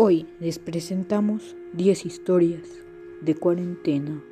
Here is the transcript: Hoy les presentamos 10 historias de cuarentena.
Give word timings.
Hoy 0.00 0.26
les 0.38 0.60
presentamos 0.60 1.56
10 1.72 2.06
historias 2.06 2.62
de 3.20 3.34
cuarentena. 3.34 4.22